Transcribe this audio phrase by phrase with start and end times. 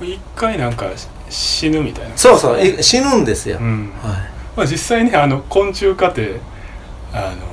[0.00, 0.86] 一回なんか
[1.28, 2.16] 死ぬみたいな。
[2.16, 3.92] そうそうい死ぬんですよ、うん。
[4.02, 6.40] はまあ、実際ねあの昆虫化って
[7.12, 7.46] あの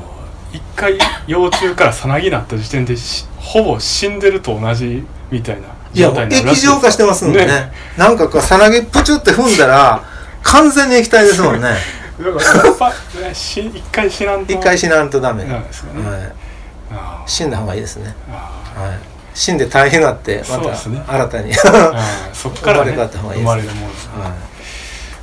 [0.52, 6.76] 一回幼虫からさなぎになった時点でしほぼ死んでると同じみたいな状態になるら液しいです。
[6.76, 7.72] 状化してますんでね。
[7.98, 10.04] なんかこうさなぎプチュって踏んだら
[10.44, 11.70] 完全に液体ですもんね。
[12.20, 12.90] だからやっぱ、
[13.22, 16.08] ね、し一回死なんと一回死なんとダメ、なんですよね、
[16.92, 19.00] はい、死んだ方がいいですね、あはい、
[19.34, 23.52] 死んで大変になってまた新たに、ーあーそっから、ね、生まれ変わった方がいいです。
[23.52, 24.12] 生まれるもんですね。
[24.24, 24.36] は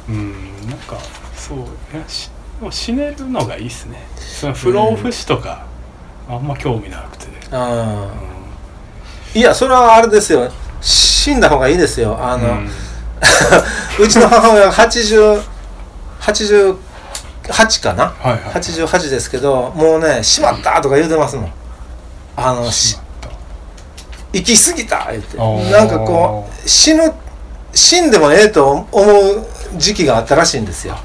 [0.09, 0.33] うん
[0.69, 0.97] なんか
[1.37, 1.61] そうい
[2.01, 4.07] やしでも死ねるのがいいっすね。
[4.19, 5.65] その不老不死とか、
[6.29, 8.09] あんま興味なくて、い、あ。
[9.35, 10.51] うーいやそれはあれですよ。
[10.81, 12.19] 死んだ方がいいですよ。
[12.21, 12.59] あんの、
[14.01, 15.43] うちの母親が80
[16.21, 18.05] 88かな？
[18.19, 21.53] はいはい88ですけどもうね「しまった!」とか言うてますもん。
[22.37, 22.97] あのし
[24.33, 25.37] しまった行き過ぎた言って。
[25.73, 27.13] なんかこう死ぬ
[27.73, 30.97] 死んでもええと思う時期があったらしいんですよ。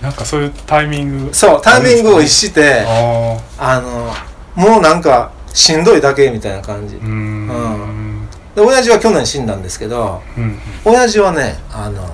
[0.00, 1.34] なんかそういうタイミング。
[1.34, 4.12] そうタイミングを逸ししてああの
[4.54, 6.96] もうなんかしんどいだけみたいな感じ。
[6.96, 8.28] ーうーん。
[8.54, 10.58] で親父は去年死んだんですけどうんうん。
[10.84, 12.08] 親父はねあの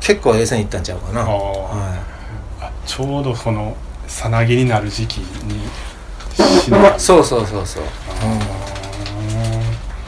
[0.00, 1.20] 結構衛線行ったんちゃうかな。
[1.22, 2.00] は
[2.60, 3.76] あちょうどその
[4.08, 5.60] さなぎになる時期に
[6.36, 7.88] 死ぬい、そうそうそうそう、うん、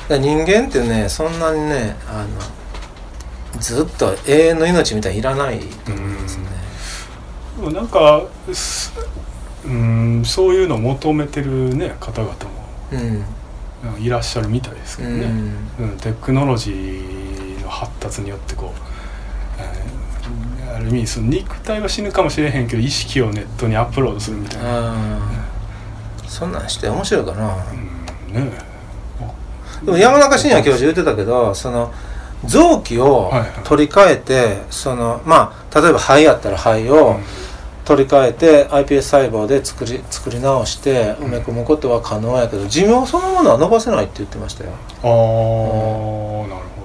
[0.08, 2.24] 人間ってねそんなにねあ
[3.54, 6.44] のずっと永遠の命みたいにいらないと思いますね。
[7.58, 8.92] ーでもなんかす
[9.64, 12.38] うんそういうのを求めてるね方々も
[12.92, 13.00] うん。
[13.00, 13.24] うん
[14.02, 15.26] いらっしゃるみたいですけどね、
[15.78, 15.90] うん。
[15.90, 18.80] うん、テクノロジーの発達によってこう、
[19.60, 20.04] えー
[20.74, 25.20] ある意味その肉体は死ぬかもしれへんけど意識をネットにアップロードするみたいな、
[26.26, 27.56] そんなんして面白いかな。
[28.34, 28.73] うん、ね
[29.84, 31.92] でも山中伸也教授言ってたけどその
[32.46, 33.32] 臓器を
[33.64, 37.18] 取り替えて、そのまあ例えば肺やったら肺を
[37.84, 44.70] 取り替えて iPS 細胞で作り作り直して埋め込むことは可能やけど寿命そのものは伸ばせないって言ってましたよ。
[44.70, 45.08] ああ、
[46.48, 46.84] なるほ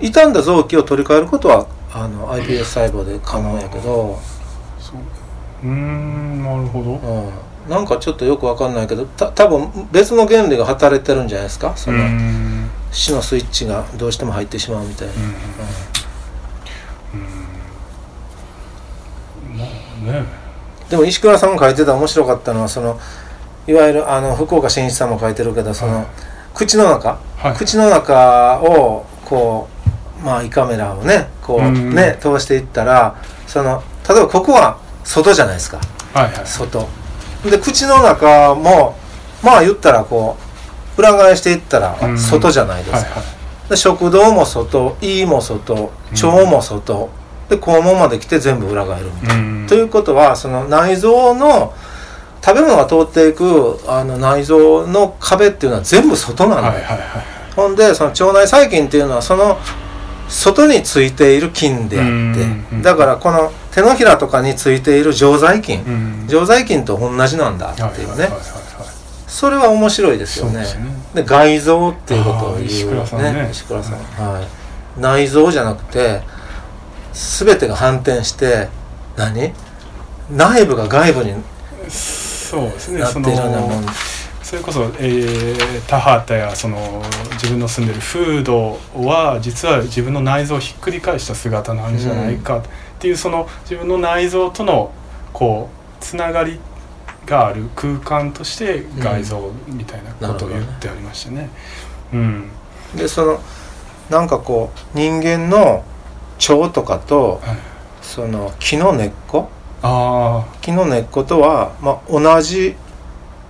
[0.00, 4.18] 傷んだ臓器を取り替えることはあの iPS 細胞で可能やけど、ど
[4.78, 4.96] そう
[5.64, 6.90] うーんなるほど。
[6.92, 7.30] うん、
[7.68, 11.74] なんかちょっとよくわかんないけどた多分別の原理が働いてるんじゃないですか？
[11.76, 12.04] そうの
[12.92, 15.14] 死のスイッチがどうしても入ってしまうみたいな、
[20.12, 20.24] ね。
[20.90, 23.00] でも石倉さんが書いてた面白かったのはその
[23.66, 26.06] いわゆるあの福岡伸一さんも書いてるけどその、はい。
[26.54, 27.54] 口の中、はい。
[27.54, 29.68] 口の中をこ
[30.20, 31.94] うまあ胃カメラをねこううん。
[31.94, 33.16] ね通していったら
[33.46, 35.80] その例えばここは外じゃないですか。
[36.12, 36.46] はいはい。
[36.46, 36.86] 外
[37.50, 38.96] で口の中も
[39.42, 40.36] まあ言ったらこ
[40.96, 42.18] う裏返していったらうん。
[42.18, 43.20] 外じゃないですか、はいは
[43.66, 43.70] い。
[43.70, 47.10] で食道も外胃も外腸も外、
[47.48, 49.42] で肛門まで来て全部裏返るみたいな。
[49.42, 49.66] うん。
[49.66, 51.74] ということはその内臓の
[52.44, 59.58] 食べ物が通っていくあの内臓の壁っていうのは全部外なんだよ、はいはいはいほんでその腸内細菌っていうのはその
[60.28, 62.36] 外についている菌であうんっ
[62.68, 65.82] てだからこの手のひらとかについている常在菌。
[65.82, 66.28] うん。
[66.28, 68.28] 常在菌と同じなんだっていうね。
[69.26, 70.60] それは面白いですよね。
[70.60, 70.84] ですね。
[71.12, 73.48] で外臓っていうことを言うあー石倉さんね。
[73.50, 73.94] 石倉さん。
[73.94, 75.00] はい。
[75.00, 76.22] 内臓じゃなくて
[77.12, 78.68] 全てが反転して
[79.16, 79.52] 何？
[80.30, 81.34] 内部が外部に
[81.88, 83.00] そうですね。
[83.00, 83.84] なってそいるようなもん。
[83.84, 83.92] の
[84.40, 87.02] それこそ、えー、田畑やその
[87.32, 92.62] 自分の住んでる風土は実は自分の内臓をひっくり返した姿なんじゃないか
[92.96, 94.92] っていうその自分の内臓との
[95.32, 96.58] こうつながり
[97.26, 101.50] がある空間として外臓みたいなことを言ってありましたね。
[102.12, 102.50] うん。
[102.96, 103.40] でその
[104.10, 105.84] なんかこう人間の
[106.36, 107.56] 腸とかとはい、
[108.02, 109.48] その木の根っこ？
[109.82, 112.74] あ木の根っことは、まあ、同じ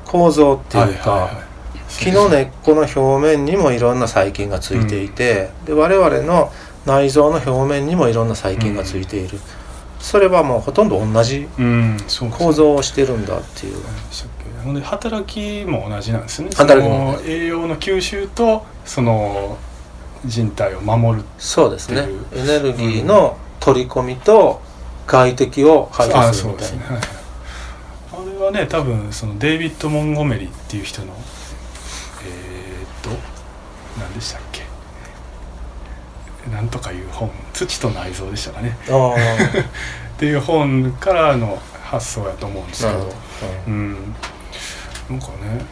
[0.05, 1.45] 構造ってあいうか、はいはいはい。
[1.89, 6.53] 木の根っこの表面にもいろんな細菌がついていて、で我々の
[6.87, 9.39] 内臓の表面にもいろんな細菌がついている、
[10.01, 11.49] それはもうほとんど同じ
[12.39, 16.55] 構造をしてるんだっていう、何でしたっけほんで働きも同じなんですよね。
[16.57, 17.19] 働きも。
[17.27, 19.59] 栄養の吸収とその
[20.25, 22.09] 人体を守るそうですね。
[22.35, 24.61] エネルギーの取り込みと
[25.07, 27.01] 外敵を排あ除するみたいな、ね、はい
[28.13, 33.11] あれはね多分そのデイビッド・モンゴメリっていう人のえー、っと
[34.01, 34.54] 何でしたっけ？
[36.53, 38.77] なんとかいう本「土と内臓」でしたかね。
[40.15, 43.15] っていう本からの発想やと思うんですけど。
[43.67, 44.15] うん。
[45.11, 45.65] なんかね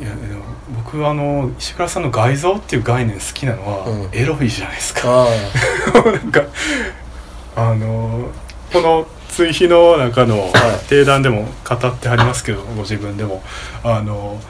[0.00, 0.44] いやでも
[0.76, 4.08] 僕あの石倉さんの外造っていう概念好きなのは、うん。
[4.12, 5.26] エロいじゃないですか。
[5.26, 5.26] あ
[6.10, 6.42] なんか
[7.56, 8.28] あの
[8.72, 10.50] この追肥の中の
[10.88, 13.42] 定談でも語ってはりますけどご自分でも。
[13.82, 14.40] あの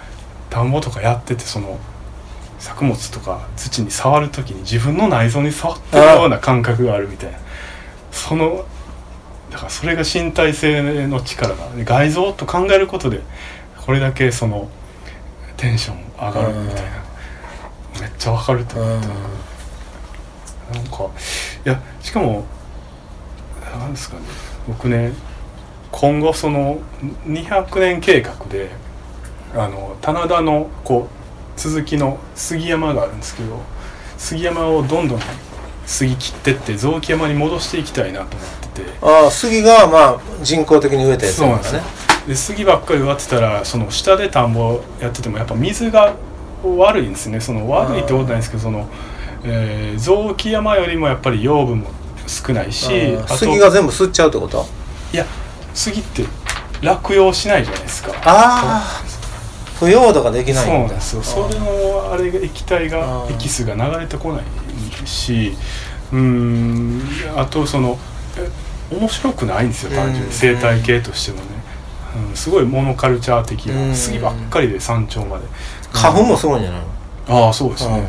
[0.50, 1.78] 田んぼとかやっててその
[2.58, 7.38] 作物とか土に触る時に自分の内臓に触ってるような感覚があるみたいな。
[8.10, 8.64] その
[9.50, 13.20] だからそれが身体性の力が外臓と考えることで
[13.86, 14.68] これだけその
[15.56, 17.08] テンション上がるみたいな。
[18.00, 19.08] めっちゃわかると思って。
[20.74, 21.04] なんか
[21.64, 22.44] いやしかも
[23.78, 24.22] なんですかね。
[24.66, 25.12] 僕ね
[25.90, 26.78] 今後その
[27.26, 28.70] 200年計画で
[29.54, 31.17] あの棚田のこう
[31.58, 33.60] 続きの杉山があるんですけど
[34.16, 35.20] 杉山をどんどん
[35.86, 38.90] 杉切ってって雑木山に戻していきたいなと思ってて。
[39.02, 41.74] ああ杉がまあ人工的に植えたやつそうなんです。
[41.74, 41.82] よ
[42.26, 46.14] で杉ばっかり植わってたらその下で田んぼやっててもやっぱ水が
[46.62, 47.40] 悪いんですね。
[47.40, 48.88] その悪いってことないんですけどその、
[49.44, 51.90] えー雑木山よりもやっぱり養分も
[52.26, 54.66] 少ないし杉が全部吸っちゃうってこと？
[55.12, 55.24] いや
[55.72, 56.24] 杉って
[56.82, 58.12] 落葉しないじゃないですか。
[58.24, 59.07] ああ
[59.78, 61.22] 腐葉土ができないそうなんですよ。
[61.22, 65.56] それのあれが液体がエキスが流れてこないし
[66.12, 67.02] うーん
[67.36, 67.98] あとその
[68.36, 68.48] え
[68.94, 70.28] 面白くないんですよ単純うん。
[70.28, 71.44] に生態系としてもね、
[72.30, 75.44] うん、すごいモノカルチャー的うなん杉ばっかりで山頂まで。
[75.92, 76.80] 花粉もすごいんじゃない
[77.28, 77.46] の？
[77.46, 78.08] ああそうですね。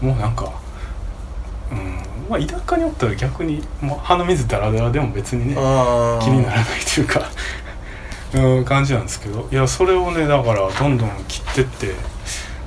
[0.00, 0.52] もうなんか
[1.70, 5.58] うんまあ田舎におったら逆にもう鼻水ダラダラでも別にね気
[6.30, 7.22] にならないというか
[8.34, 9.48] うん感じなんですけど。
[9.50, 11.94] いやそれをねだからどんどん切ってって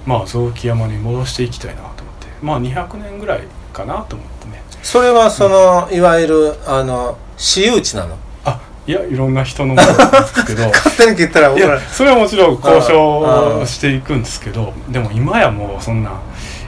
[0.05, 2.27] まあ雑木山に戻していきたいなと思って。
[2.41, 3.43] まあ200年ぐらい
[3.73, 4.63] かなと思ってね。
[4.81, 8.17] それはそのいわゆるあの私有地なの？
[8.45, 10.65] あいやいろんな人のものなんですけど。
[10.73, 16.11] 勝手に切ったらい僕らやそれはもちろん交渉していくんですけどでも今やもうそんな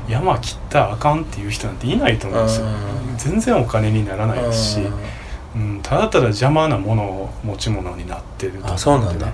[0.07, 2.67] 山切ったらあかんっていう人なんていないと思うんですよ。
[2.67, 2.69] あ
[3.17, 4.79] 全然お金にならないですし、
[5.55, 9.33] うん、ただただ邪魔なものを持ち物になってると思あそうなんだ。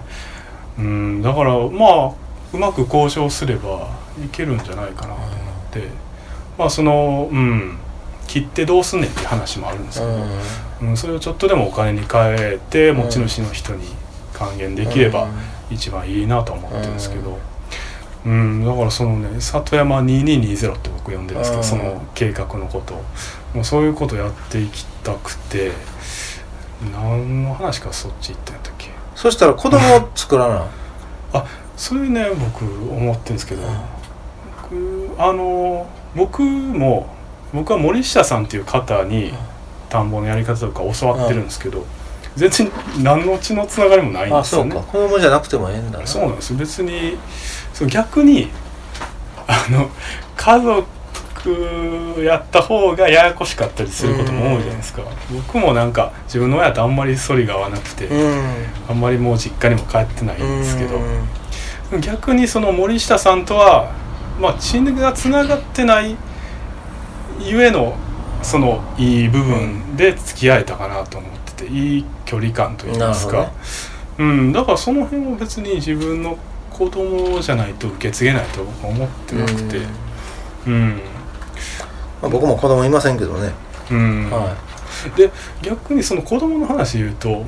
[0.78, 2.14] うん、だからまあ
[2.54, 3.90] うまく交渉すれば
[4.24, 5.28] いけるんじゃないかなと思っ
[5.72, 5.84] て、
[6.58, 7.78] まあそのうん
[8.28, 10.12] 切ってどうすんねんっていう話もあるんですけど、
[10.84, 10.98] うん。
[10.98, 13.88] それをちょっとでもお金に変えて持ち主の人に
[14.34, 15.28] 還元できれば
[15.70, 17.40] 一番いいなとは思ってるんですけど、
[18.26, 21.62] うんだからそのね里山2220って僕呼んでるんですけうん。
[21.62, 23.04] どその計画のことを。
[23.54, 25.72] もうそういうことやっていきたくて
[26.94, 28.90] 何の話かそっち行ったんやったっけ。
[29.16, 31.44] そしたら子供を作らない
[31.76, 33.62] それね僕思ってるんですけど、
[34.70, 37.08] 僕あの僕も
[37.54, 39.34] 僕は森下さんっていう方に
[39.90, 41.86] 田んぼのやり方とか教わってるんですけど、
[42.40, 42.72] 全然
[43.04, 44.72] 何の血のつながりもないんあですよね。
[44.72, 44.88] そうか。
[44.88, 46.08] 子供じゃなくてもええんだな。
[46.08, 46.58] そうなんですよ。
[46.58, 47.18] 別に
[47.74, 48.50] そう逆に
[49.48, 49.90] あの
[50.36, 50.86] 家族
[52.22, 55.04] やった方がややこしかったりすることも多いじゃないですか。
[55.32, 58.44] 僕もなんか自分の親とあんまり反りが合わなくて、うん。
[58.90, 60.96] あんまりもう実家にも帰ってないんですけど、
[61.94, 62.02] うん。
[62.02, 63.92] 逆にその森下さんとは
[64.40, 66.16] まあ血がつながってない
[67.40, 67.96] ゆえの
[68.42, 73.54] そのいい部分で付き合えたかなと思ってていい距離感といいますか、なるほ
[74.20, 76.38] うんだからその辺は別に自分の
[76.72, 79.80] 子供じゃないと受け継げないと僕は思ってなくて。
[80.68, 81.02] うん、
[82.22, 83.52] まあ僕も子供いませんけどね。
[83.92, 84.30] うん。
[84.30, 84.56] は
[85.16, 85.32] で
[85.62, 87.46] 逆にその子供の話言うと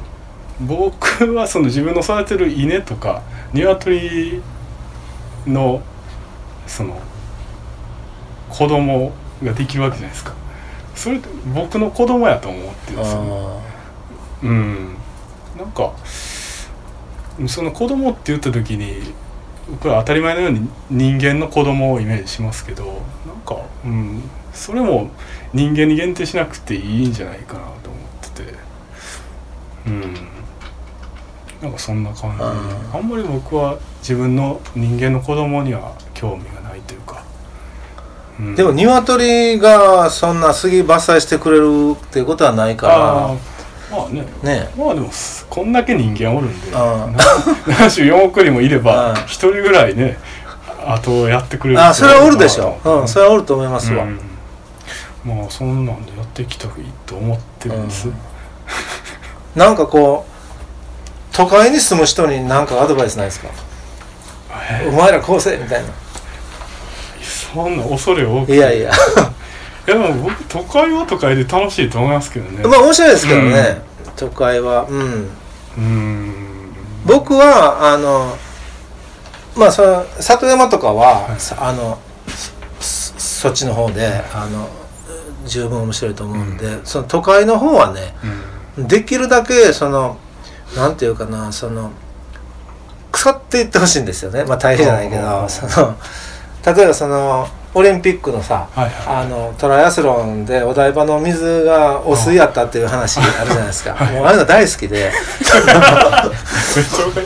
[0.61, 3.21] 僕はその自分の育てる稲とか
[3.51, 4.41] 鶏
[5.45, 5.81] の
[6.67, 7.01] その
[8.49, 9.11] 子供
[9.43, 10.33] ができるわけじゃないですか。
[10.95, 13.70] それって僕の子供やと思ってるんいですよ、ね、あ
[14.43, 14.95] うん。
[15.57, 15.93] なんか
[17.47, 19.13] その子供って言った時に
[19.69, 22.85] 僕は当たり前のように人間の子供をイメージしますけど
[23.25, 24.21] なんか、うん、
[24.53, 25.09] それも
[25.53, 28.53] 人間に限定しなくていいんじゃないかなと思ってて。
[29.87, 30.13] うん。
[31.61, 32.43] なんかそんな感じ。
[32.43, 32.97] あー。
[32.97, 37.23] あんまり僕は自分の人間の子供には興味がないというか、
[38.39, 38.53] うん。
[38.53, 43.60] ーでも鶏がそんな杉伐採してくれるっていうことはないかあー
[43.91, 44.25] まあね。
[44.43, 44.69] らね。
[44.77, 46.71] まあでもすこんだけ人間おるんで。
[46.73, 47.07] あ
[47.67, 50.17] 74億人もいればあ一人ぐらいね
[50.85, 51.81] あとやってくれる。
[51.81, 52.77] あそれはおるでしょ。
[52.81, 54.03] 人うんそれはおると思いますわ。
[54.03, 54.19] うん。
[55.23, 56.71] まあそんなんでやっていきたい
[57.05, 58.15] と思ってるんです、うん。
[59.55, 63.49] なんかこう都会に住む人に何かアドバイスないですか？
[64.83, 65.89] えお前らこうせみたいな。
[67.21, 68.91] そんな恐れ多くいやいや
[69.87, 72.63] いやでも僕都会は都会で楽しいと思いますけどね。
[72.63, 73.81] まあ面白いですけどね、
[74.15, 74.85] 都会は。
[74.87, 75.29] うん。
[75.77, 76.73] うん。
[77.05, 78.37] 僕はあの
[79.55, 81.39] まあその里山とかは、はい。
[81.39, 81.99] さあの
[82.79, 84.69] そそっちの方であの
[85.47, 88.13] 十分面白いと思うんで、その都会の方はね
[88.77, 88.87] うん。
[88.87, 90.17] できるだけその
[90.75, 91.91] なんていうかなその
[93.11, 94.43] 腐っていってほしいんですよね。
[94.45, 95.25] まあ大変じゃないけうんう。
[95.25, 95.97] んうんどその
[96.63, 103.91] 例えばそのオリンピックのさはいはいあのトライアスロンでお台場の水が汚水やったっていう話あるじゃないですか。
[104.11, 105.11] もうああいうの大好きで。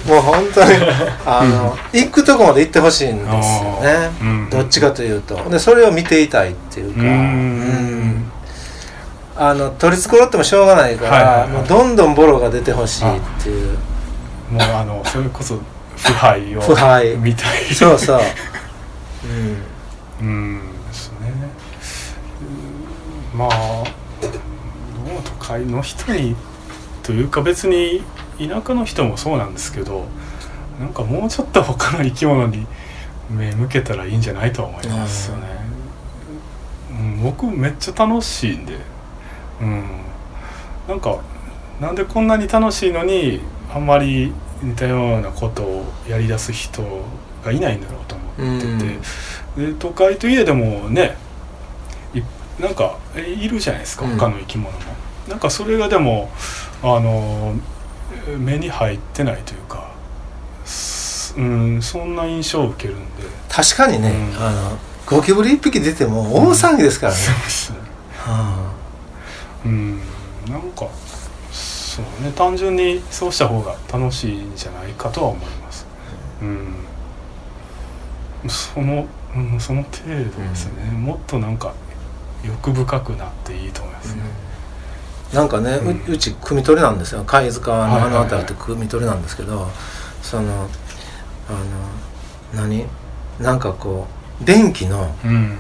[0.06, 0.70] もう本当に
[1.26, 4.12] あの行くとこまで行ってほしいんですよね。
[4.22, 4.50] うん。
[4.50, 5.36] どっちかというと。
[5.50, 7.02] でそれを見ていたいっていうか。
[7.02, 7.06] う
[9.38, 11.50] あの取り繕ってもしょうがないから、はいはいはい。
[11.50, 13.78] もうどんどんボロが出てほしいっていう。
[14.50, 15.60] もうあのそれこそ
[15.98, 17.16] 腐敗を腐敗。
[17.18, 17.66] みたい。
[17.74, 18.20] そうそう、
[19.26, 19.58] うん、
[20.22, 21.32] うんですね。
[23.34, 23.84] うんまあ
[24.22, 24.32] どう
[25.24, 26.36] 都会の人に
[27.04, 28.02] というか別に
[28.40, 30.06] 田舎の人もそうなんですけど
[30.80, 32.66] なんかもうちょっと他の生き物に
[33.30, 35.48] 目向けたらいいんじゃないとは思いますよね、
[36.92, 38.78] うん、僕めっちゃ楽しいんで。
[39.62, 39.84] うん。
[40.88, 41.20] なんか
[41.80, 43.42] なんでこんなに楽しいのに
[43.74, 44.32] あんまり
[44.62, 46.84] 似たようなことをやりだす人
[47.44, 49.00] がいないんだろうと思ってて、で
[49.80, 51.16] 都会といえどもね
[52.14, 52.22] い
[52.62, 54.18] なんかえいるじゃないですかうん。
[54.18, 54.80] 他の生き物も、
[55.30, 56.30] なんかそれがでも
[56.84, 57.56] あの
[58.28, 59.92] え目に入ってないというか
[60.66, 63.24] すうんそんな印象を受けるんで。
[63.50, 64.44] 確かにね、うん。
[64.44, 67.78] あのゴキブリ一匹出ても大騒ぎですからね、そうですね。
[68.18, 68.74] は
[69.66, 70.00] うん。
[70.50, 70.88] なんか
[71.52, 72.32] そうね。
[72.36, 75.86] 単純にそうした方が楽しいんじゃないかとは思います。
[76.42, 76.76] うん。
[78.50, 79.06] その、
[79.36, 80.14] うん、その程度
[80.50, 81.74] ですね、もっとなんか
[82.44, 84.22] 欲深くなっていいと思いますね、
[85.34, 86.14] あなんかね、ううん。
[86.14, 87.24] うち汲み取りなんですよ。
[87.24, 89.68] 貝塚のあの辺りって汲み取りなんですけど、
[90.22, 90.70] その
[91.50, 91.52] あ
[92.56, 92.86] の何？
[93.40, 94.08] なんかこ
[94.42, 95.58] う電気のうん。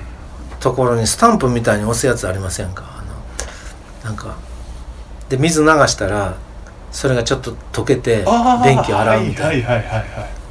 [0.61, 2.85] ところにスタンプみたいに押すやつありませんか？
[2.97, 4.35] あのなんか
[5.29, 6.37] で水流したら
[6.91, 8.25] それがちょっと溶けて
[8.63, 9.69] 電気を洗うみたいな、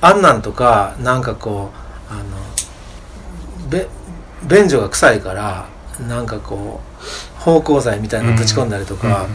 [0.02, 2.28] あんなんとかなんかこうあのべ
[4.49, 5.68] 便所が臭いから
[6.06, 9.26] なんかこう芳香剤みたいなのぶち込んだりとか、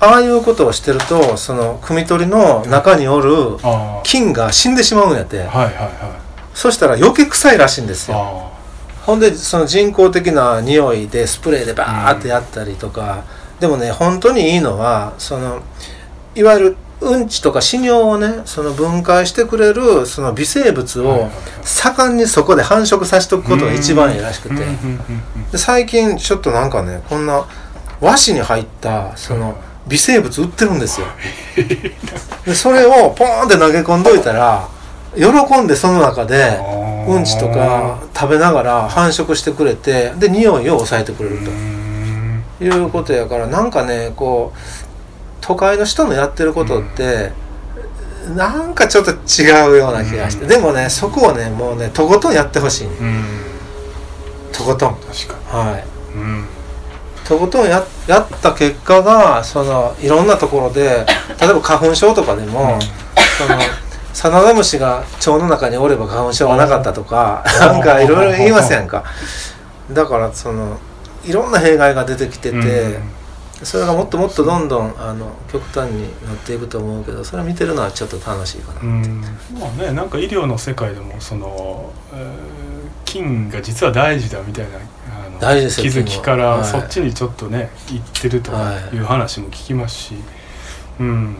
[0.00, 5.42] ああいうことをしてるとその汲み取りの中におるあ菌が死んでしまうんやって。
[5.42, 5.94] あはいはいはい。
[6.54, 8.16] そしたら余計臭いらしいんですよ。
[8.16, 8.58] あ
[9.04, 13.24] ほんでその人工的な匂いでスプレーでバーってやったりとか、
[13.58, 15.62] でもね本当にいいのはその
[16.34, 21.30] いわゆるうんちとか死尿をねその分解してくれるその微生物を
[21.62, 24.56] 盛んにそこで繁殖させておくことが一番いいらしくて、
[25.56, 27.46] 最近ちょっとなんかねこんな
[28.00, 31.06] 和紙に入ったその微生物売ってるんですよ。
[32.44, 34.66] でそれをポーンって投げ込んどいたら
[35.16, 36.58] 喜んでその中で
[37.06, 42.44] うんちとか食べながら繁殖してくれてで匂いを抑えてくれるうん。
[42.58, 44.87] ということやからなんかねこう
[45.40, 47.32] 都会の人のやってることって、
[48.36, 50.48] なんかちょっと違うような気がして、うん。
[50.48, 53.24] でもねそこをねもうねとことんやってほしい、うん。
[54.52, 54.94] とことん。
[54.96, 55.84] 確かはい。
[56.16, 56.44] にうん。
[57.26, 61.06] とことんややった結果がそのいろんなところで
[61.40, 62.78] 例えば花粉症とかでも、
[63.38, 63.58] その
[64.12, 69.04] サナダムシが腸の中におれば花粉症がなかったとかなんかいろいろ言いますやんか。
[69.92, 70.78] だからその
[71.24, 72.60] いろんな弊害が出てきてて、う
[72.98, 73.17] ん
[73.62, 78.84] それがもっともっとどんどんあの極端になっていくと思うけどそれ見てるのはちょっと楽しいかな、う。
[78.84, 79.20] ん。
[79.54, 82.68] まあねなんか医療の世界でもその、えー
[83.04, 90.14] 菌が実は大事だみたいなあの大事ですよ気づきからそっちにちょっとね行ってるとかはいいう話も聞きますし、
[91.00, 91.34] うん。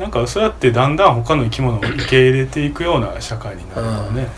[0.00, 4.28] なんかそうやってだんだん他の生き物を受け入れていくような社会になるのはね、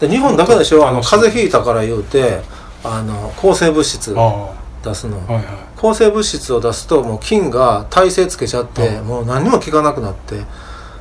[0.00, 0.84] で日本だけでしょ？
[0.88, 2.40] あの風邪ひいたから言うて
[2.82, 4.52] あの抗生物質あ
[4.84, 5.54] 出すの、あはいはい。
[5.76, 9.06] 抗生物質を出すともう菌が耐性つけちゃってうん。
[9.06, 10.40] もう何にも効かなくなって。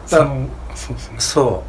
[0.08, 1.16] そのそうですね。
[1.20, 1.64] そ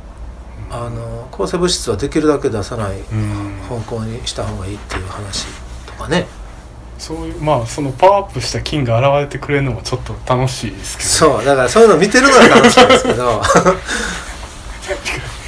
[0.70, 0.74] う。
[0.74, 3.60] あの抗生物質はできるだけ出さないうん。
[3.68, 5.46] 方向にした方がいいっていう話
[5.86, 6.26] とかね。
[6.98, 11.44] そういうまあそのパワーアップした菌が現れてくれるのもちょっと楽しいですけどそう。
[11.44, 13.42] だからそういうの見てるのが楽しいんですけど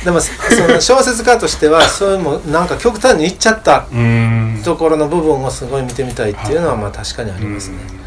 [0.06, 0.30] でもそ
[0.68, 4.62] の小説家としては そういうもなんか極端にいっちゃったうん。
[4.64, 7.78] ところの部分をすごい見てみたいっていうのはまあ確かにありますね。
[7.90, 8.00] うん。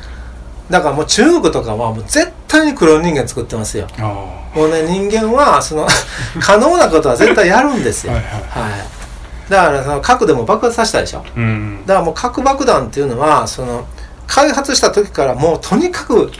[0.72, 3.86] だからもう中国とかはもう絶対にクローン人間作ってますよ。
[4.00, 5.86] あもうね人間はその
[6.40, 8.14] 可能なことは絶対やるんですよ。
[8.14, 8.72] あはいはい。
[8.72, 9.52] はい。
[9.52, 11.26] だからその核でも爆発させたでしょ。
[11.36, 11.86] うん。
[11.86, 13.86] だからもう核爆弾っていうのはその
[14.26, 16.32] 開発した時からもうとにかく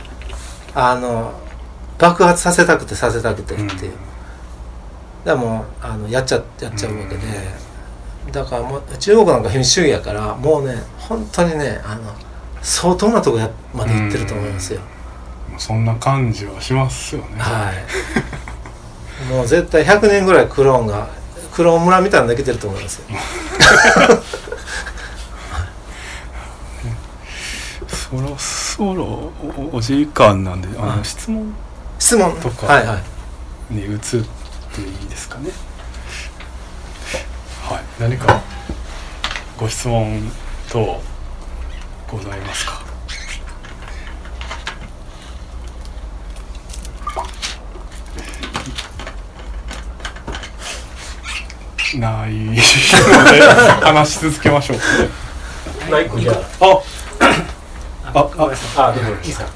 [0.74, 1.32] あの
[1.98, 3.92] 爆発させたくてさせたくてっていう、
[5.24, 7.20] だからもうあのやっちゃやっちゃうわけで、
[8.32, 12.12] だからもう中国なんか民主主義やからもうね本当にねあの
[12.62, 14.80] 相当なとこやまで行ってると思いますよ、
[15.58, 17.38] そんな感じはしますよね。
[17.38, 17.74] はい。
[19.30, 21.08] もう絶対100年ぐらいクローンが
[21.52, 23.06] クローン村みたいなのできてると思いますよ。
[27.88, 29.30] そろそろ
[29.72, 31.04] おお時間なんであの、はい。
[31.04, 31.54] 質問
[31.98, 32.40] 質問。
[32.40, 32.98] とかはいは
[33.70, 33.74] い。
[33.74, 34.00] に移っ
[34.74, 35.50] ていいですかね。
[37.68, 37.84] はい。
[38.00, 38.40] 何か
[39.58, 40.30] ご質問
[40.70, 41.00] 等
[42.10, 42.80] ございますか？
[51.98, 52.60] ないので
[53.82, 55.90] 話し続けましょう。
[55.90, 56.82] ないいいかあ
[58.14, 59.10] ああごめんなさいあどうぞ。
[59.10, 59.46] いいですか？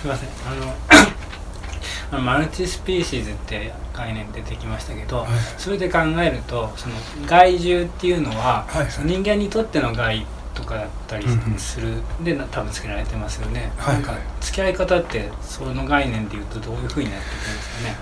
[0.00, 0.28] すいません。
[0.46, 0.74] あの
[2.12, 5.26] あのマルチスピーシーズって概念出てきましたけど、
[5.58, 6.94] それで考えるとその
[7.26, 8.90] 害獣っていうのは、はいはい。
[8.90, 11.58] その人間にとっての害とかだったりうんうん。
[11.58, 17.96] する、でな多分付けられてますよね、はいなんか付き合い方ってその概念でいうとどういうふうになってくるんですかね。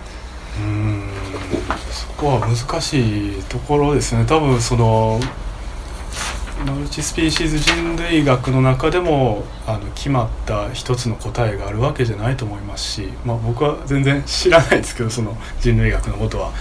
[0.59, 1.11] うーん。
[1.91, 4.25] そこは難しいところですね。
[4.27, 5.21] 多分その
[6.65, 16.53] マルチスピーシーズ人類学の中でもあの決まった一つの答えがあるわけじゃないと思いますし、まあ、僕は全然知らないですけどその人類学のことは。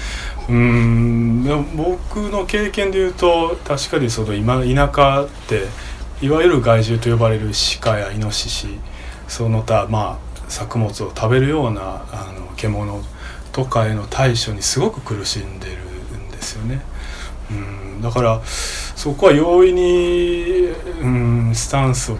[0.47, 1.63] うんでも
[1.99, 5.65] 僕の経験で言うと確かにその今田舎って
[6.25, 7.51] いわゆる害獣と呼ばれる
[7.81, 8.79] 鹿やイノシシ
[9.27, 13.03] その他まあ作物を食べるようなあの獣
[13.51, 15.77] とかへの対処にすごく苦しんでる
[16.17, 16.81] んですよね。
[17.51, 18.41] うんだから
[18.99, 22.17] そこは容易に、うん、スタンスを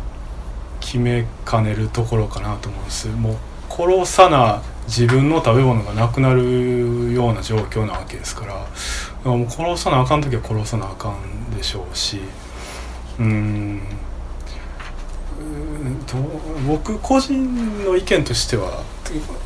[0.80, 3.10] 決めかねるところかなと思うんです。
[3.10, 3.36] もう
[3.70, 8.54] 殺さな自分の食べ物がなくなるような状況なわけですから。
[8.54, 8.60] か
[9.26, 12.22] らもう殺さなあかん時は殺さなあかんでしょうし。
[13.20, 13.26] うん。
[13.26, 13.82] うん
[16.66, 18.84] 僕個人の意見としては、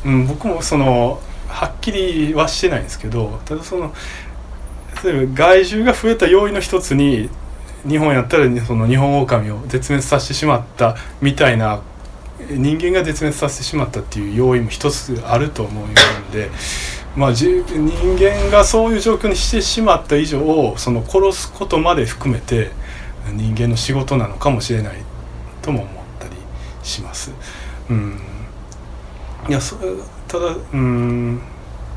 [0.04, 3.92] うん、僕もそのはっきりはしてないんですけどただその
[5.04, 7.28] 例えば害獣が増えた要因の一つに
[7.86, 11.82] 日本やったらそのニホンオオカミを絶滅させてしまったみたいな
[12.50, 15.94] 人間が絶滅させてしまったっていう要因も一つあると思うの
[16.32, 16.50] で、
[17.16, 22.70] まあ、人間がそういう状況にしてしまった以上その殺すことまで含めて
[23.32, 24.96] 人間の仕事なのかもしれない
[25.62, 26.34] とも思ったり
[26.82, 27.30] します。
[27.88, 28.20] うん、
[29.48, 29.76] いやそ
[30.28, 31.40] ただうん。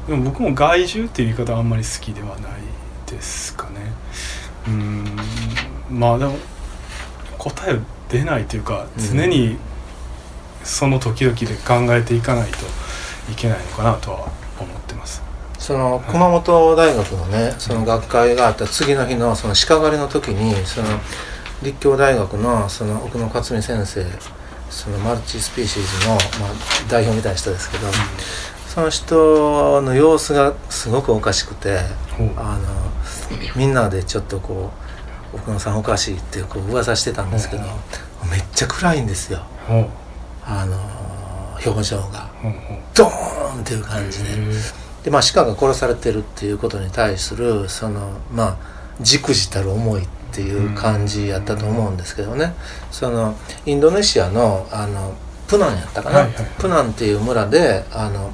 [0.08, 2.67] でも僕も害獣っていう言い方はあんまり好きではない。
[3.08, 3.80] ですかね。
[4.68, 5.06] うん。
[5.90, 6.38] まあでも
[7.38, 9.18] 答え出ないというかうん。
[9.18, 9.58] 常に
[10.64, 12.58] その時々で考えていかないと
[13.32, 15.22] いけないのかなとは思ってます。
[15.58, 20.88] その熊本大学のねその学会があった次の日のその鹿狩りの時にその
[21.64, 24.06] 立教大学のその奥野克美先生
[24.70, 26.54] そのマルチスピーシーズの、まあ、
[26.90, 27.88] 代表みたいな人ですけど、
[28.68, 31.80] その人の様子がすごくおかしくて
[32.36, 32.87] あの
[33.56, 34.72] みんなでちょっとこ
[35.34, 39.42] う奥野さんおかしいってこう噂してたんですけどうんめっちゃ暗いんですよ。
[40.44, 40.78] あの
[41.66, 42.30] 表情が。
[42.96, 44.30] ドーンっていう感じで。
[45.04, 48.58] でまあ、鹿が殺されてるっていうことに対するそのまあ
[49.00, 52.54] じくじたる思いっていう感じやったと思うんですけどね。
[52.92, 53.36] その
[53.66, 55.14] インドネシアのあの
[55.48, 56.28] プナンやったかな、
[56.60, 58.34] プナンっていう村であの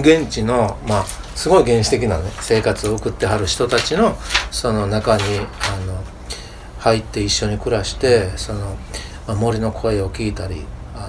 [0.00, 1.04] 現地のまあ
[1.40, 4.14] すごい原始的なね生活を送ってはる人たちの
[4.50, 5.42] その中にあ
[5.86, 6.04] の
[6.80, 8.76] 入って一緒に暮らしてその、
[9.26, 11.08] まあ、森の声を聞いたりあ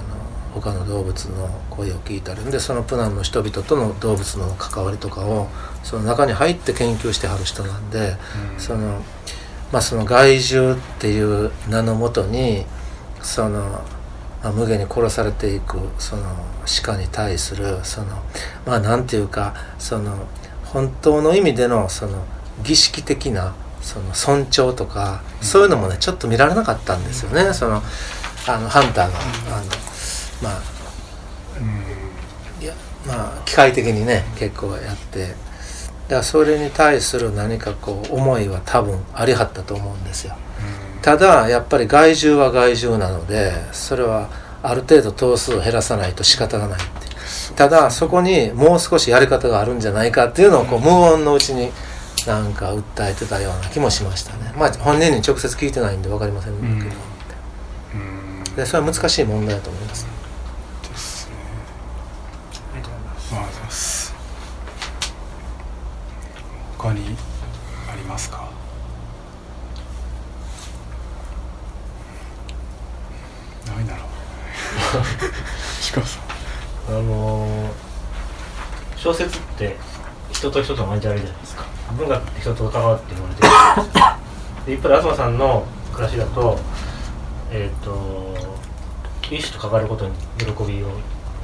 [0.54, 5.48] 他の動物の声を聞いたりでそのプナンの人々との動物の関わりとかを
[5.82, 8.16] その中に入って研究してはる人なんで、
[8.54, 8.58] うん。
[8.58, 9.02] その
[9.70, 12.64] まあその害獣っていう名のもとに
[13.20, 13.82] その、
[14.42, 16.24] まあ、無下に殺されていくその
[16.84, 18.08] 鹿に対するその
[18.66, 20.26] まあなんていうかその
[20.64, 22.24] 本当の意味でのその
[22.62, 27.82] 儀式的なその尊重とか、そういうのもねちょっと見られなかったんですよね、その
[28.46, 29.18] あのハンターが、
[29.56, 29.66] あの
[30.42, 30.62] まあ
[31.58, 32.64] うん。
[32.64, 32.74] いや
[33.06, 35.34] まあ機械的にね結構やって。
[36.08, 40.36] だからそれに対する何かこう思いは多分ありはったと思うんですよ
[41.02, 44.30] ただやっぱり害獣は害獣なのでそれは
[44.62, 46.92] ある程度頭数を減らさないと仕方がないって。
[47.56, 51.70] ただそこにもう少しやり方があるんじゃないかっていうのをこう無音のうちに
[52.26, 54.52] なんか訴えてたような気もしましたね。
[54.56, 56.72] まあ本人に直接聞いてないんで分かりませんけど、うん。
[56.74, 58.44] うん。
[58.54, 60.06] でそれは難しい問題だと思います。
[60.88, 61.34] ですね。
[62.74, 63.34] ありがとうございます。
[63.34, 64.14] ありがとうございます。
[66.78, 67.16] 他に
[67.92, 68.50] ありますか
[73.66, 74.06] ないだろう
[75.80, 76.20] しかさ
[76.88, 77.92] あのー
[78.96, 79.76] 小説って
[80.30, 81.64] 人と人との交わりじゃないですか。
[81.98, 83.48] 文学って人と関わって生まれてる。
[83.48, 84.18] じゃないですか
[84.64, 86.58] で一方で東さんの暮らしだと
[87.50, 88.34] えっ、と
[89.22, 90.88] 一種と関わることに喜びを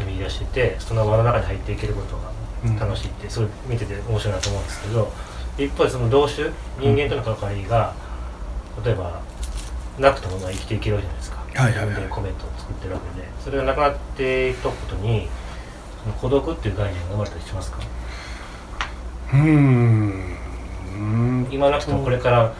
[0.07, 2.31] 見出しててその輪の中に入っていけることが
[2.79, 5.13] 楽しいって、すごい見てて面白いなと思うんですけど
[5.59, 7.93] 一方でその同種人間との関わりが、
[8.85, 9.21] 例えば
[9.99, 15.29] なくてもまあ生きていけるわけじゃないですか、自分でコメントを作ってるわけでそれがなくなっていくことに
[16.03, 17.79] その孤独っていう概念が生まれたりしますか？
[19.33, 20.37] うーん。
[20.95, 22.53] うん今なくてもこれから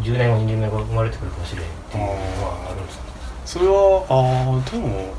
[0.00, 3.04] 10年後20年後生まれてくるかもしれんっていうのはあるんですか？
[3.44, 4.14] それはあ
[4.66, 5.14] あでも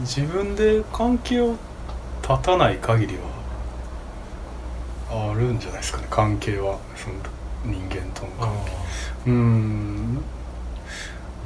[0.00, 1.56] 自分で関係を
[2.22, 3.16] 断たない限り
[5.10, 6.06] はあるんじゃないですかね。
[6.10, 7.16] 関係はその
[7.64, 8.72] 人間との関係。
[9.26, 10.22] うーん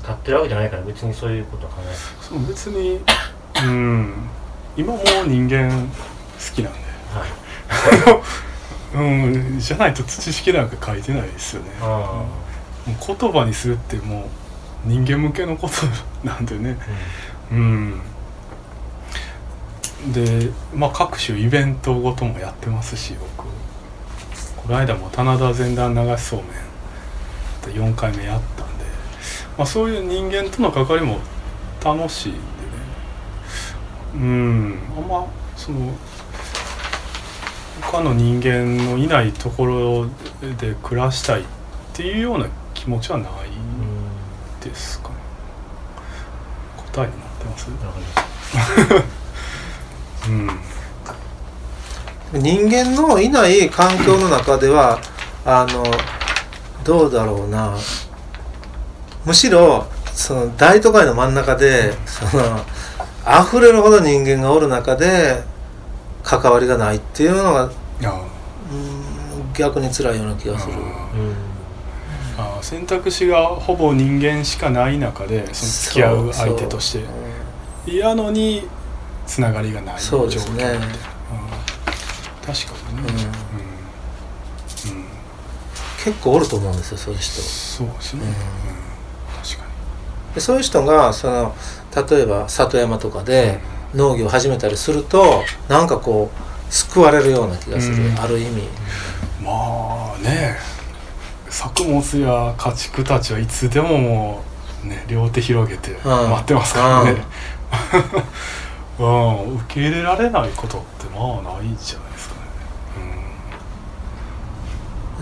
[0.09, 1.95] 立ってるわけじゃないから別にそういうことは考えない。
[2.21, 3.01] そう別に
[3.65, 4.15] うん。
[4.77, 6.79] 今も人間好きなんで。
[7.11, 8.21] はい。
[8.97, 9.01] う
[9.57, 11.71] んじゃないと知識なんか書いてないですよね。
[11.81, 12.27] あも
[12.87, 14.31] う言葉にするっても
[14.87, 15.75] う人間向けのこと
[16.27, 16.79] なんでね。
[16.81, 18.01] あ、うん。
[20.13, 23.47] でまあ各種イベントごともやってますし僕。
[24.57, 26.69] この間も棚田前段流しそうめん。
[27.69, 28.78] 4回目やったんで、
[29.59, 31.19] まあ、そういう人間との関わりも
[31.85, 32.45] 楽しいんでね。
[34.15, 34.79] うん。
[34.97, 35.93] あんまその
[37.83, 40.07] 他の人間のいないところ
[40.59, 41.45] で暮らしたいっ
[41.93, 45.15] ていうような気持ちはないうんですかね。
[46.93, 47.69] 答えになってます？
[50.31, 50.33] う
[52.39, 52.41] ん。
[52.41, 55.01] 人間のいない環境の中では
[55.45, 55.83] あの
[56.85, 57.75] どうだろうな
[59.29, 62.65] むしろその大都会の真ん中でその
[63.45, 65.43] 溢れるほど人間がおる中で
[66.23, 67.71] 関わりがないっていうのが
[69.53, 70.73] 逆に辛いような気がする。
[70.73, 70.81] うん。
[72.39, 77.05] あ選択肢がほぼ人間しかない中でその付き合う相手として
[77.85, 78.67] 嫌のに
[79.27, 80.53] つながりがない状況そうですね。
[80.55, 80.93] みたいな、うん
[82.47, 83.13] 確かにね、
[84.87, 84.91] うん。
[84.91, 84.97] うん。
[84.97, 85.05] うん。
[86.03, 87.43] 結構おると思うんですよそういう人。
[87.43, 88.23] そうですね、
[88.83, 88.88] うん
[90.39, 91.55] でそういう人がその
[92.09, 93.59] 例えば里山とかで
[93.93, 98.21] 農業を始めたりするとなんかこう救われるような気がする、うん。
[98.21, 98.63] ある意味。
[98.63, 98.69] に
[99.43, 100.57] まあね。
[101.51, 104.45] 作物や家畜たちはいつでもも
[104.85, 107.25] うね両手広げて待ってますからね、
[109.01, 112.41] うん、受け入れられないことってまあないんじゃないですかね、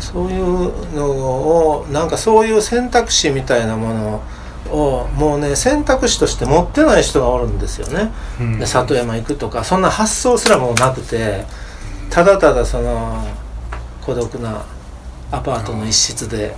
[0.01, 4.23] そういうのをなんかそういう選択肢みたいなもの
[4.71, 8.13] をもうね選択肢として持ってない人がおるんですよね。
[8.41, 8.59] うん。
[8.59, 11.45] で里山行くとかそんな発想すらもうなくて
[12.11, 13.25] ただただその
[14.05, 14.65] 孤独な
[15.31, 16.55] アパートの一室で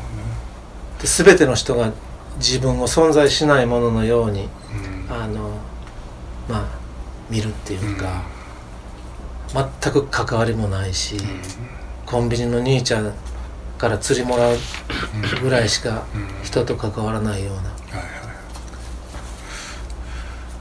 [1.01, 1.93] で全ての人が
[2.37, 4.49] 自分を存在しないもののように
[5.09, 5.15] うん。
[5.15, 5.51] あの
[6.49, 6.79] まあ
[7.31, 8.23] 見るっていうか、
[9.53, 11.17] 全く関わりもないし、
[12.07, 13.13] コンビニの兄ちゃん
[13.79, 14.57] から釣りもらう
[15.43, 17.63] ぐらいしかうん人と関わらないような。
[17.63, 18.05] はいはい。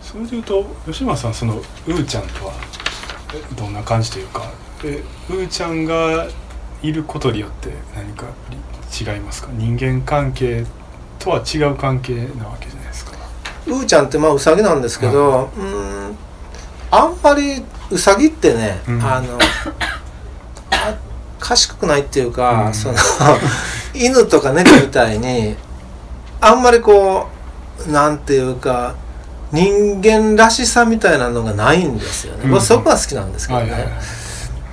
[0.02, 2.54] それでいうと吉村さんそのうーちゃんとは
[3.34, 4.52] えどんな感じというか
[4.84, 6.28] えうーちゃんが
[6.82, 8.28] いることによって何か
[8.90, 9.50] 違いますか？
[9.52, 10.66] 人間関係
[11.20, 13.12] とは違う関係なわけじゃないですか。
[13.68, 16.16] うーちゃんってまあウサギなんですけど、うーん
[16.90, 19.02] あんまりウサギってね、うん。
[19.02, 19.40] あのあ
[21.48, 22.74] 賢くないっていうか、うん。
[22.74, 22.96] その
[23.96, 25.56] 犬とか猫みたいに
[26.42, 27.28] あんまりこ
[27.88, 28.96] うなんていうか
[29.54, 32.52] 人間らしさみたいなのがないんですよね、うん。
[32.52, 33.92] 僕そこは好きなんですけどね、はいはいはい。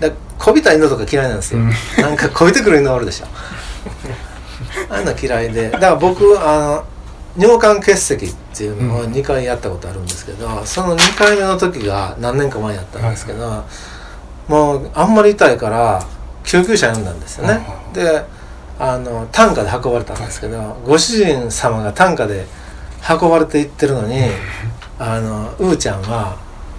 [0.00, 1.72] だこびた犬とか嫌いなんですよ、うん。
[2.02, 3.26] なんかこびてくる犬おるでしょ。
[4.90, 5.70] ああいうの嫌いで。
[5.70, 6.84] だから僕あの
[7.36, 9.12] 尿管結石っていうのをうん。
[9.12, 13.64] 2回やったことあるんですけど、その2回目の時が何年か前やったんですけど、
[14.48, 16.04] もうあんまり痛いから
[16.44, 18.24] 救急車呼んだんですよね、うんで
[18.76, 22.44] あの担架で運ばれたんですけど、ご主人様が担架で
[23.08, 24.18] 運ばれていってるのに、
[24.98, 26.36] あのうーちゃんは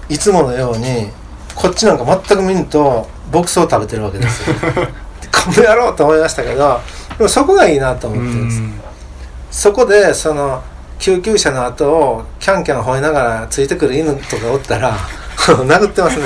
[0.09, 1.09] いつものように
[1.55, 4.55] こっちなんか全く見んと牧草を食べてるわけですよ。
[5.31, 6.81] この野郎と思いましたけど
[7.17, 8.55] でもそこがいいなと思ってるんで
[9.51, 10.61] す、そこでその
[10.99, 14.97] 救急車の後をキャンキャン吠えながらついてくる犬とかおったら
[15.37, 16.25] 殴ってますね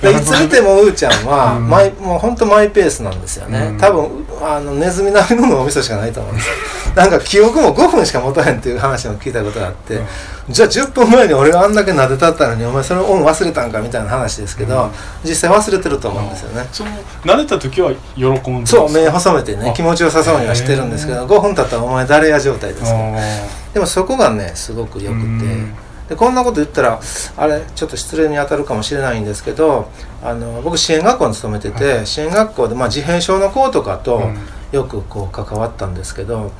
[0.00, 1.68] でいつ見てもうーちゃんはうん。
[1.68, 3.78] マイ、もう本当マイペースなんですよね、うん。
[3.78, 6.48] 多分あのネズミ並みの脳みそしかないと思うんです
[6.94, 10.06] なんか記憶も5分しか持たへんっていう話を聞いたことがあって、うん。
[10.48, 14.90] じゃあ10分前に俺があんだけ撫でたったのにお前それオン忘れたんかみたいな話ですけど、うん。
[15.28, 16.90] 実際忘れてると思うんですよね、その
[17.24, 19.72] 慣れた時は喜んでそう目細めてねあ。
[19.72, 22.92] 気持ちよさそうにはしてるんですけどへ5分経ったらお前誰や状態ですか？
[22.92, 23.20] らあ
[23.74, 25.22] でもそこがねすごくよくて。
[25.22, 25.74] うん
[26.08, 27.00] でこんなこと言ったら
[27.36, 29.90] あれちょっと失礼に当たるかもしれないんですけど
[30.22, 34.38] あの僕支援学校に勤めてて、支援学校で、まあ、自閉症の子とかーとうん。
[34.70, 36.52] よくこう関わったんですけど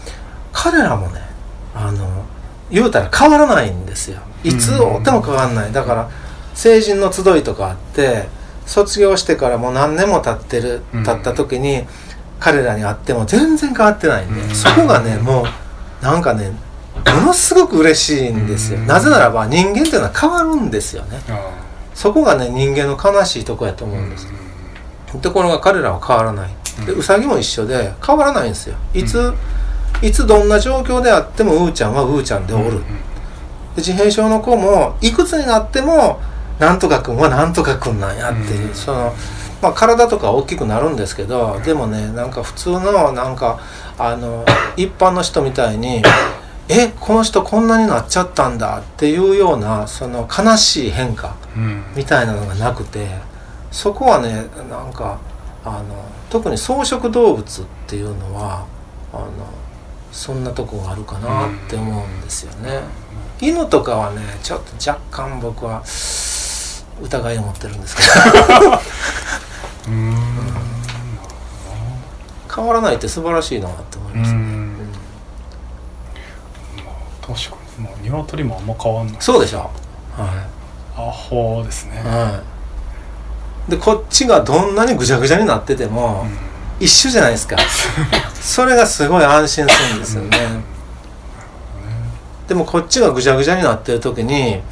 [0.52, 1.20] 彼らもね
[1.74, 2.24] あの
[2.70, 4.20] 言うたら変わらないんですよ。
[4.44, 5.72] いつおっても変わらない。
[5.72, 6.10] だから
[6.54, 8.28] 成人の集いとかあって
[8.66, 11.04] 卒業してからもう何年も経ってるうん。
[11.04, 11.84] 経った時に
[12.40, 14.54] 彼らに会っても全然変わってないんで、うん。
[14.54, 16.52] そこがねもうなんかね
[17.14, 18.86] ものすごく嬉しいんですよ、うん。
[18.86, 21.20] なぜならば人間っていうのは変わるんですよね。
[21.28, 21.50] あ
[21.94, 24.28] そこがね人間の悲しいとこやとー思うんです、
[25.20, 26.50] ところが彼らは変わらない。
[26.86, 26.98] でうん。
[27.00, 28.76] ウサギも一緒で変わらないんですよ。
[28.94, 29.32] いつ、
[30.00, 32.82] いつどんな状況であってもうーちゃんはうーちゃんでおる、うん
[33.74, 36.20] で自閉症の子もいくつになっても
[36.58, 38.74] なんとかくんはなんとかくんなんやっていう、うん。
[38.74, 39.14] その、
[39.62, 43.60] まあ、体とか大きくなるんですけどでもねなんか普通のなんか
[43.98, 44.44] あの
[44.76, 46.02] 一般の人みたいに
[46.68, 51.82] えこの人こんなになっちゃったんだっていうようなその悲しい変化うん。
[51.96, 53.08] みたいなのがなくて
[53.70, 55.18] そこはねなんか
[55.64, 58.66] あの特に草食動物っていうのは
[59.12, 59.30] あの
[60.12, 62.80] そんなとこがあるかなって思うんですよね。
[63.40, 65.82] 犬とかはねちょっと若干僕は
[67.00, 68.08] 疑いを持ってるんですけど。
[69.88, 70.16] うん。
[72.54, 74.38] 変わらないって素晴らしいなって思いますね。
[78.16, 79.16] 鶏もあんま変わんない。
[79.20, 79.70] そうでしょ、
[80.16, 80.46] は
[80.96, 82.02] アホですね。
[82.04, 82.42] いは
[83.68, 86.48] い、でこっちがどんなにぐちゃぐちゃになってても、うん。
[86.80, 87.56] 一緒じゃないですか。
[88.40, 90.38] それがすごい安心するんですよね、
[92.46, 94.62] でもこっちがぐちゃぐちゃになってる時に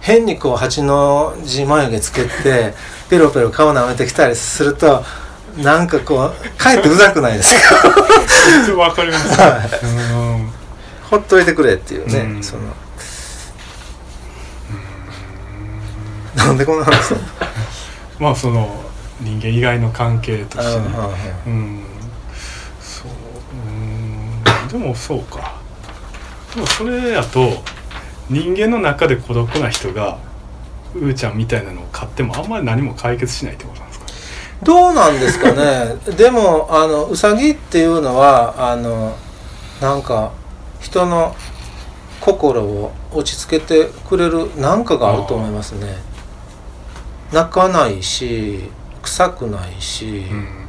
[0.00, 2.74] 変にこう八の字眉毛つけて
[3.08, 5.02] ペロペロ顔舐めてきたりすると
[5.56, 8.76] なんかこうかえってうざくないですか？
[8.76, 9.80] わかりますはい。
[9.82, 10.15] うん
[11.10, 12.42] ほっといてくれっていうね、うん。
[12.42, 12.62] その。
[16.36, 17.14] なんでこんな話
[18.20, 18.84] まあその
[19.20, 20.86] 人間以外の関係としてね。
[21.46, 21.82] うんうん。
[22.80, 23.10] そう
[23.52, 24.68] うん。
[24.68, 25.54] でもそうか。
[26.54, 27.62] でもそれやと
[28.28, 30.18] 人間の中で孤独な人が
[30.94, 34.06] うーちゃんみたいなのを買ってもあんまり何も解決しないってことなんですか？
[34.62, 35.96] どうなんですかね？
[36.16, 39.16] でもあのウサギっていうのはあの
[39.80, 40.32] なんか
[40.86, 41.34] 人の
[42.20, 45.96] 心を落ち着けてくれる何かがあると思いますね。
[47.32, 48.70] 泣かないし
[49.02, 50.62] 臭くないし、うん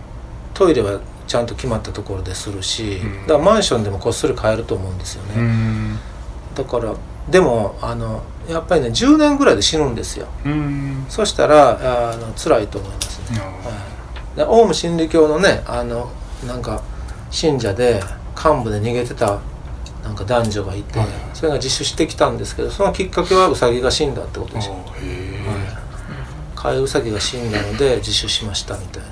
[0.55, 3.21] トイレはちゃんと決まったところでするし、うん。
[3.27, 5.99] だからマンションでもこっそり買えると思うんですよね、うん。
[6.55, 6.95] だから
[7.29, 10.25] でもあのやっぱりね10年ぐらいで死ぬんですよ。
[10.43, 11.05] うん。
[11.09, 13.39] そしたらあの辛いと思いますね。
[13.39, 13.45] は
[14.33, 16.09] い、でオウム真理教のねあの
[16.47, 16.81] なんか
[17.29, 18.01] 信者で
[18.35, 19.39] 幹部で逃げてた
[20.07, 21.07] なんか男女がいて、はい。
[21.33, 25.57] それが自首してきたんですけどそのきっかけはウサギが死んだってことですよ、あへえはい。
[26.55, 29.09] 飼いウサギが死んだので自首しましたみたいな。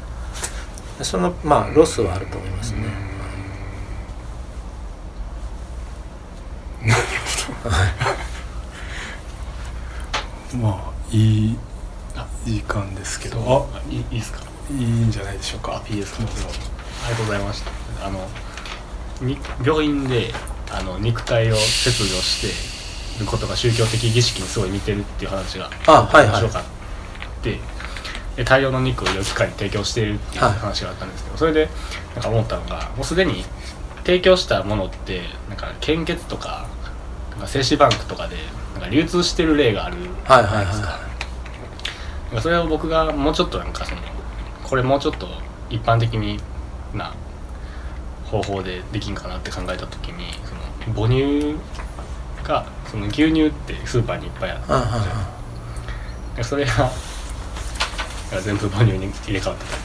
[0.98, 2.80] でそのまあロスはあると思いますね、
[10.54, 11.58] まあいい
[12.46, 13.70] いい感ですけど。
[13.76, 14.40] あいいいいですか？
[14.72, 15.84] いいんじゃないでしょうか。
[15.90, 16.24] いいですか？
[16.24, 16.26] あ
[17.10, 18.08] りがとうございました。
[18.08, 18.26] あの
[19.22, 20.34] に病院で
[20.72, 22.42] あの肉体を切除し
[23.18, 26.64] てることが宗教的儀式にすごい似てるっていう話が面白かっ
[27.42, 27.60] て
[28.36, 31.70] で大量の肉を医療機関に提供しているっていうはい話があったんですけど、それで
[32.16, 33.46] なんか思ったのがもうすでに
[34.06, 36.68] 提供したものってなんか献血とか
[37.32, 38.36] なんか精子バンクとかで
[38.74, 41.00] なんか流通してる例があるじゃないですか。
[42.42, 44.02] それを僕がもうちょっとなんかその
[44.64, 45.28] これもうちょっと
[45.70, 46.40] 一般的に
[46.94, 47.14] な
[48.26, 50.26] 方法でできんかなって考えた時に
[50.94, 51.56] 母乳
[52.44, 55.34] がその牛乳ってスーパーにいっぱいあるいはいはいは
[56.34, 56.92] いでそれが
[58.44, 59.84] 全部母乳に入れ替わってたり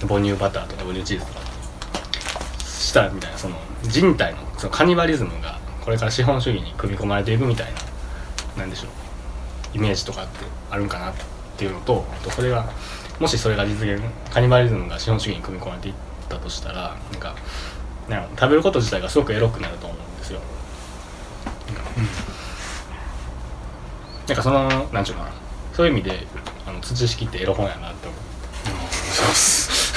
[0.00, 1.40] とか母乳バターとか母乳チーズとか
[2.58, 7.72] したみたいなその人体のそのカニバリズムがこれから資本主義に組み込まれていくみたい
[8.56, 11.14] ななんでしょうイメージとかってあるんかなっ
[11.56, 12.70] ていうのとあとそれが
[13.18, 15.94] もしそれが実現カニバリズムが資本主義に組み込まれていっ
[16.28, 17.34] たとしたらなんか
[18.08, 19.98] なんか食べること自体がすごくエロくなると思う。
[24.28, 24.34] なん。
[24.34, 25.32] かなんかそのなんちゅうかな。
[25.72, 26.26] そういう意味で
[26.66, 28.16] ああの土式ってエロ本やなって思
[29.00, 29.94] そうっす。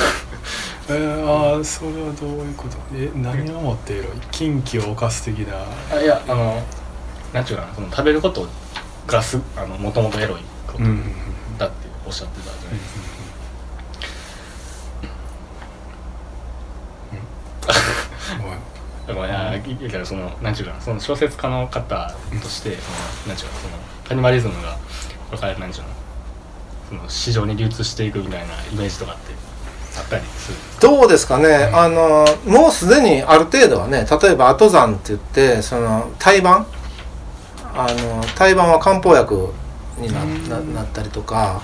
[0.88, 2.78] えー、ああそれはどういうこと？
[2.94, 4.08] え何をもってエロい？
[4.32, 5.56] 禁忌を犯す的な？
[5.58, 6.62] うあいやあの
[7.34, 7.74] なんちゅうかな。
[7.74, 8.48] その食べること
[9.08, 10.80] がすあのもともとエロいこと
[11.58, 12.96] だっておっしゃってたじゃないです
[17.62, 17.74] か、
[19.08, 22.98] だからいやいやけどそのなんちゅうかなその小説家の方としてその
[23.28, 23.74] なんちゅうかなその
[24.08, 24.78] カニバリズムが
[25.30, 25.90] これからなんちゅうの
[26.90, 29.34] その市場に流通していくみたいなイメージとかって
[29.98, 36.68] あったりするどうですかね、あのもうすでにある程度はね例えば後山って言ってその胎盤
[37.74, 39.54] あの胎盤は漢方薬
[39.98, 41.62] になななったりとか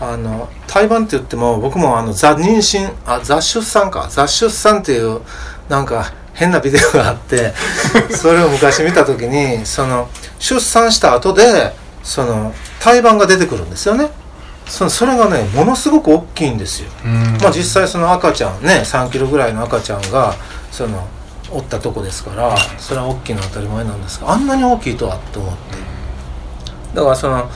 [0.00, 5.20] あの胎盤って言っても僕もあのザ妊娠あザ出産かザ出産っていう
[5.68, 7.52] なんか変なビデオがあって
[8.10, 11.72] それを昔見た時にその出産した後で
[12.02, 14.08] その胎盤が出てくるんですよね。
[14.66, 16.90] そのそれがねものすごく大きいんですよ。
[17.04, 17.38] うん。
[17.42, 20.34] まあ、実際その赤ちゃんね3キロぐらいの赤ちゃんが
[20.70, 21.08] その
[21.50, 25.76] おったとこですからそれは大きいのは当たり前なんですがあんなに大きいとはと思って。
[26.94, 27.50] だからその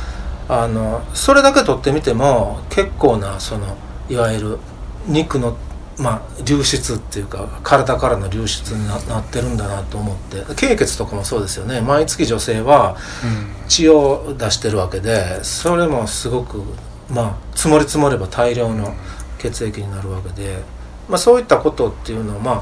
[0.49, 3.77] あのそれだけ取ってみても結構なその
[4.09, 4.59] いわゆる
[5.07, 5.57] 肉の、
[5.98, 11.81] まあ、流出っていうか体からの流出にななってるんだなと思って経血とかもそうですよね。
[11.81, 13.68] 毎月女性はうん。
[13.68, 16.62] 血を出してるわけでそれもすごく
[17.11, 18.94] まあ積もり積もれば大量の
[19.38, 20.62] 血液になるわけで、
[21.09, 22.52] まあ、そういったことっていうのは、ま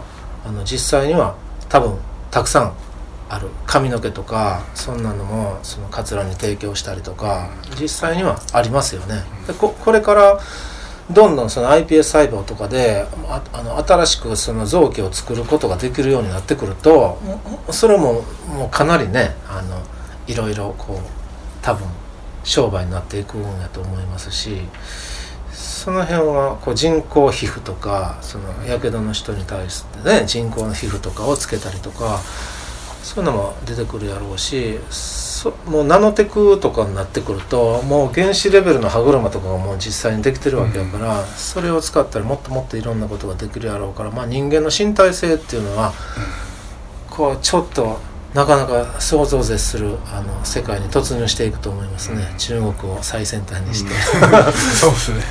[0.44, 1.36] あ、あの実際には
[1.68, 1.98] 多分
[2.30, 2.72] たくさん
[3.28, 3.48] ある。
[3.66, 9.22] 髪の毛とかそんなのもそのカツラに提供したりとか実際にはありますよね。
[9.46, 10.40] でここれから
[11.12, 17.18] どんどんその iPS 細胞とかでああの新しくその臓器を作ることができるようになってくると
[17.70, 19.82] それももうかなりねあの
[20.26, 20.98] いろいろこう
[21.62, 21.86] 多分
[22.44, 24.60] 商売になっていくんやと思いますし
[25.52, 32.20] その辺はこう人工皮膚とかそのやけどの人に対してね人工の皮膚とかをつけたりとか
[33.02, 34.78] そういうのも出てくるやろうし
[35.40, 45.94] そもうナノテクとかになってくるともう原子レベルの歯車とかがもう実際にできてるわけやから、それを使ったらもっともっといろんなことができるやろうから、まあ、人間の身体性っていうのは、
[47.08, 47.98] こうちょっと
[48.34, 53.94] なかなか想像を絶するあの世界に突入していくと思いますね、中国を最先端にして。
[54.76, 55.22] そうですね。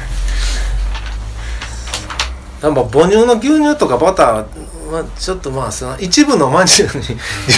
[2.64, 4.46] なんか母乳の牛乳とかバター、
[4.92, 7.04] まあ、ちょっとまあその一部のまんじゅうに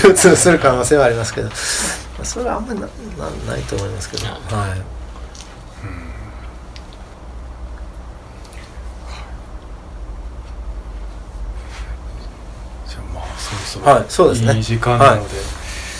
[0.03, 1.47] 流通する可能性はありますけど。
[1.47, 2.91] まあそれはあんまりなな
[3.47, 4.35] ないと思いますけど、はい、
[12.89, 14.53] じゃあまあそろそろはいそうですね。
[14.55, 15.35] いい時間なので、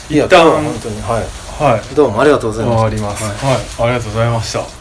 [0.10, 0.18] い。
[0.18, 1.26] や一旦本当にはい。
[1.62, 1.82] はい。
[1.96, 3.58] どうもありがとうござい終ましわります、はい。
[3.90, 4.60] ありがとうございました。
[4.60, 4.74] ありが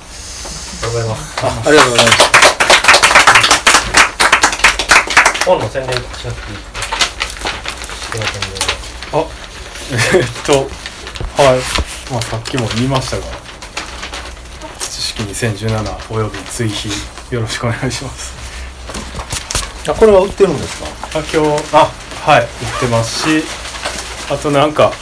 [0.81, 1.37] とうございます。
[1.37, 2.25] たあありがとうございました
[5.47, 6.59] 本の宣伝しなくていい。
[9.13, 9.25] あ
[10.13, 10.69] えっと
[11.37, 13.25] はい、まあ、さっきも言いましたが
[14.81, 18.33] 知識2017および追肥よろしくお願いします。
[19.89, 21.19] あこれは売ってるんですか？
[21.19, 21.37] あ今日
[21.75, 21.91] あ
[22.31, 22.49] はい売っ
[22.81, 23.45] てますし
[24.31, 24.93] あとなんか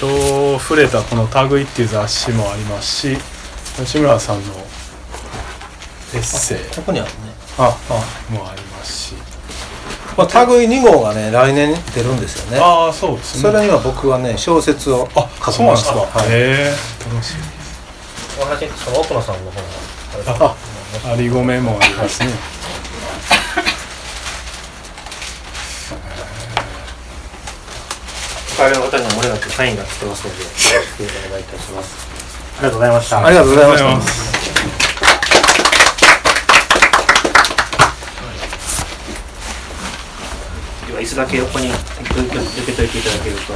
[0.00, 3.18] 今日触れたこの「類」っていう雑誌もありますし
[3.76, 4.54] 吉村さんの
[6.14, 6.58] エッセイ。
[6.74, 7.14] ここにあるね。
[7.58, 9.14] ああもありますし
[10.18, 12.58] まあ類2号がね来年出るんですよね。
[12.60, 13.42] ああそうですね。
[13.42, 16.28] それには僕はね小説をあ書きそうなんでか、ますしたはい。
[16.28, 16.74] へえ
[17.08, 17.34] 楽しい
[18.40, 19.60] お話その奥野さんの方
[20.40, 20.56] があ
[21.12, 22.28] ありごめもありますね。
[28.56, 32.08] 会の方にも漏れなくサインがつけますのでよろしくお願いいたします。
[32.58, 33.24] ありがとうございました。
[33.24, 34.37] ありがとうございました
[41.18, 41.74] だけ横に受
[42.64, 43.52] けといていただけると。